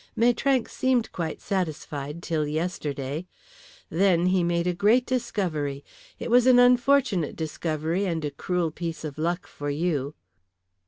Maitrank 0.15 0.67
seemed 0.67 1.11
quite 1.11 1.39
satisfied 1.41 2.23
till 2.23 2.47
yesterday. 2.47 3.27
Then 3.87 4.25
he 4.25 4.43
made 4.43 4.65
a 4.65 4.73
great 4.73 5.05
discovery. 5.05 5.85
It 6.17 6.31
was 6.31 6.47
an 6.47 6.57
unfortunate 6.57 7.35
discovery 7.35 8.05
and 8.05 8.25
a 8.25 8.31
cruel 8.31 8.71
piece 8.71 9.03
of 9.03 9.19
luck 9.19 9.45
for 9.45 9.69
you." 9.69 10.15